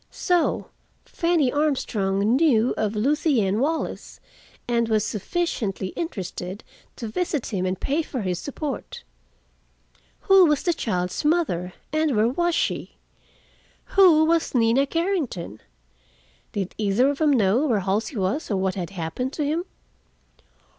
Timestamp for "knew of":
2.35-2.95